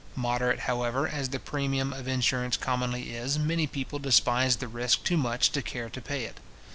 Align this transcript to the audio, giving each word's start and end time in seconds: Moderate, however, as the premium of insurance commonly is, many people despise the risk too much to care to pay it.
Moderate, 0.15 0.61
however, 0.61 1.07
as 1.07 1.29
the 1.29 1.37
premium 1.37 1.93
of 1.93 2.07
insurance 2.07 2.57
commonly 2.57 3.13
is, 3.13 3.37
many 3.37 3.67
people 3.67 3.99
despise 3.99 4.55
the 4.55 4.67
risk 4.67 5.03
too 5.03 5.15
much 5.15 5.51
to 5.51 5.61
care 5.61 5.91
to 5.91 6.01
pay 6.01 6.23
it. 6.23 6.39